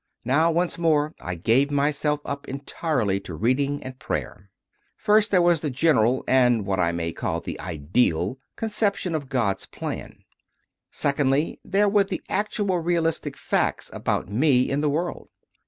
[0.25, 4.49] Now once more I gave myself up entirely to reading and prayer.
[4.97, 9.57] First, there was the general, and what I may call the ideal, conception of God
[9.57, 10.23] s plan.
[10.89, 15.29] Secondly, there were the actual realistic facts about me in the world.